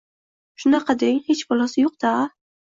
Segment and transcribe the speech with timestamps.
[0.63, 1.21] Shunaqa deng…
[1.29, 2.29] Hech balosi yoʻq-da, a?